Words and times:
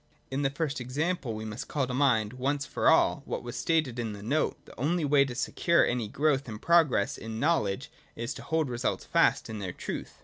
In 0.31 0.41
this 0.41 0.53
first 0.55 0.81
example 0.81 1.35
we 1.35 1.45
must 1.45 1.67
call 1.67 1.85
to 1.85 1.93
mind, 1.93 2.33
once 2.33 2.65
for 2.65 2.89
all, 2.89 3.21
what 3.25 3.43
was 3.43 3.55
stated 3.55 3.99
in§ 3.99 4.07
82 4.13 4.17
and 4.17 4.17
in 4.23 4.29
the 4.29 4.35
note 4.35 4.65
there: 4.65 4.73
the 4.75 4.81
only 4.81 5.05
way 5.05 5.23
to 5.25 5.35
secure 5.35 5.85
any 5.85 6.07
growth 6.07 6.47
and 6.49 6.59
progress 6.59 7.19
in 7.19 7.39
know 7.39 7.61
ledge 7.61 7.91
is 8.15 8.33
to 8.33 8.41
hold 8.41 8.67
results 8.67 9.05
fast 9.05 9.47
in 9.47 9.59
their 9.59 9.73
truth. 9.73 10.17